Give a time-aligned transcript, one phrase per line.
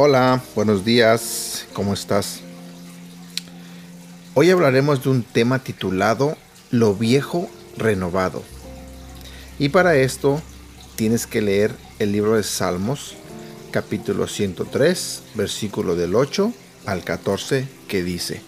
[0.00, 2.38] Hola, buenos días, ¿cómo estás?
[4.34, 6.36] Hoy hablaremos de un tema titulado
[6.70, 8.44] Lo viejo renovado.
[9.58, 10.40] Y para esto
[10.94, 13.16] tienes que leer el libro de Salmos,
[13.72, 16.52] capítulo 103, versículo del 8
[16.86, 18.40] al 14, que dice,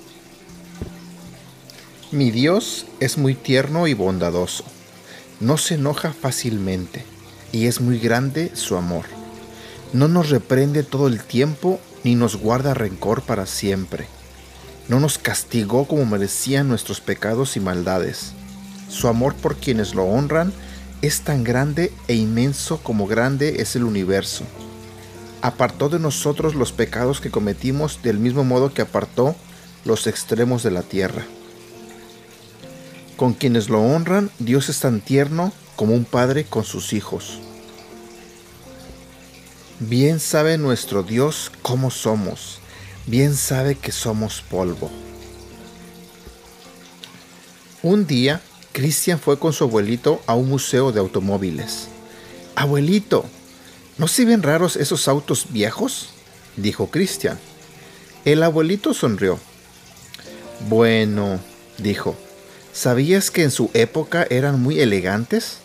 [2.13, 4.63] Mi Dios es muy tierno y bondadoso,
[5.41, 7.05] no se enoja fácilmente,
[7.51, 9.20] y es muy grande su amor
[9.93, 14.07] no nos reprende todo el tiempo ni nos guarda rencor para siempre.
[14.89, 18.33] No nos castigó como merecían nuestros pecados y maldades.
[18.89, 20.53] Su amor por quienes lo honran
[21.03, 24.45] es tan grande e inmenso como grande es el universo.
[25.43, 29.35] Apartó de nosotros los pecados que cometimos del mismo modo que apartó
[29.85, 31.25] los extremos de la tierra.
[33.17, 37.41] Con quienes lo honran, Dios es tan tierno como un padre con sus hijos.
[39.83, 42.59] Bien sabe nuestro Dios cómo somos,
[43.07, 44.91] bien sabe que somos polvo.
[47.83, 48.43] Un día,
[48.73, 51.89] Cristian fue con su abuelito a un museo de automóviles.
[52.57, 53.25] Abuelito,
[53.97, 56.11] ¿no se ven raros esos autos viejos?
[56.57, 57.39] dijo Cristian.
[58.27, 59.39] El abuelito sonrió.
[60.69, 61.41] Bueno,
[61.79, 62.17] dijo,
[62.75, 65.57] ¿sabías que en su época eran muy elegantes?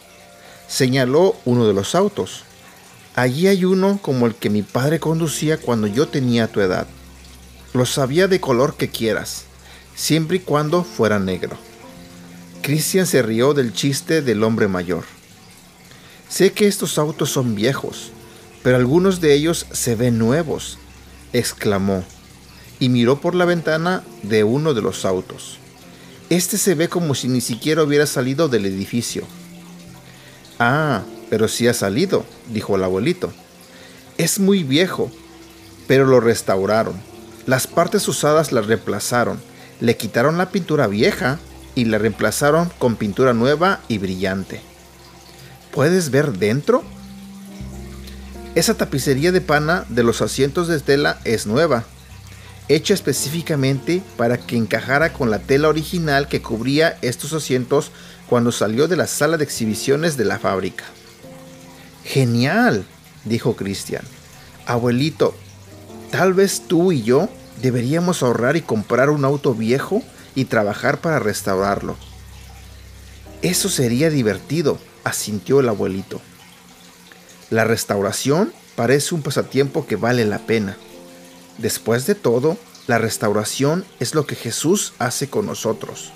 [0.70, 2.46] Señaló uno de los autos.
[3.16, 6.86] Allí hay uno como el que mi padre conducía cuando yo tenía tu edad.
[7.74, 9.46] Lo sabía de color que quieras,
[9.96, 11.58] siempre y cuando fuera negro.
[12.62, 15.06] Christian se rió del chiste del hombre mayor.
[16.28, 18.12] Sé que estos autos son viejos,
[18.64, 20.78] pero algunos de ellos se ven nuevos,
[21.32, 22.04] exclamó,
[22.80, 25.60] y miró por la ventana de uno de los autos.
[26.30, 29.24] Este se ve como si ni siquiera hubiera salido del edificio.
[30.60, 33.32] Ah, pero sí ha salido, dijo el abuelito.
[34.18, 35.12] Es muy viejo,
[35.88, 36.96] pero lo restauraron.
[37.46, 39.40] Las partes usadas las reemplazaron,
[39.80, 41.40] le quitaron la pintura vieja
[41.76, 44.62] y la reemplazaron con pintura nueva y brillante.
[45.72, 46.84] ¿Puedes ver dentro?
[48.56, 51.84] Esa tapicería de pana de los asientos de tela es nueva,
[52.70, 57.92] hecha específicamente para que encajara con la tela original que cubría estos asientos
[58.28, 60.86] cuando salió de la sala de exhibiciones de la fábrica.
[62.06, 62.86] Genial,
[63.26, 64.04] dijo Cristian.
[64.68, 65.36] Abuelito,
[66.12, 67.30] tal vez tú y yo
[67.62, 70.04] deberíamos ahorrar y comprar un auto viejo
[70.36, 71.98] y trabajar para restaurarlo.
[73.42, 76.22] Eso sería divertido, asintió el abuelito.
[77.50, 80.78] La restauración parece un pasatiempo que vale la pena.
[81.58, 82.58] Después de todo,
[82.88, 86.12] la restauración es lo que Jesús hace con nosotros.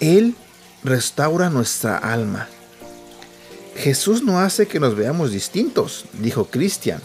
[0.00, 0.36] Él
[0.82, 2.48] restaura nuestra alma
[3.76, 7.00] Jesús no hace que nos veamos distintos, dijo Cristian.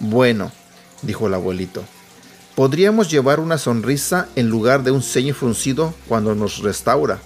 [0.00, 0.52] Bueno,
[1.02, 1.84] dijo el abuelito,
[2.54, 7.18] podríamos llevar una sonrisa en lugar de un ceño fruncido cuando nos restaura.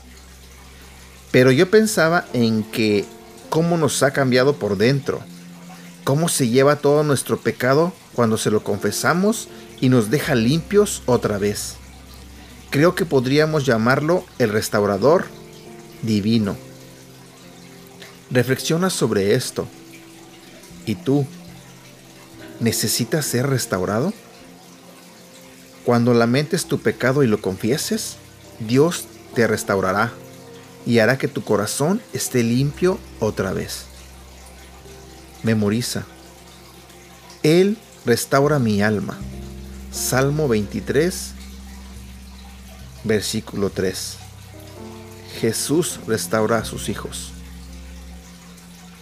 [1.31, 3.05] Pero yo pensaba en que
[3.49, 5.21] cómo nos ha cambiado por dentro,
[6.05, 9.49] cómo se lleva todo nuestro pecado cuando se lo confesamos
[9.81, 11.77] y nos deja limpios otra vez.
[12.71, 15.27] Creo que podríamos llamarlo el restaurador
[16.03, 16.57] divino.
[18.31, 19.67] Reflexiona sobre esto.
[20.87, 21.27] ¿Y tú?
[22.61, 24.13] ¿Necesitas ser restaurado?
[25.85, 28.17] Cuando lamentes tu pecado y lo confieses,
[28.61, 30.13] Dios te restaurará
[30.87, 33.87] y hará que tu corazón esté limpio otra vez.
[35.43, 36.05] Memoriza.
[37.43, 39.19] Él restaura mi alma.
[39.91, 41.33] Salmo 23,
[43.03, 44.17] versículo 3.
[45.41, 47.33] Jesús restaura a sus hijos.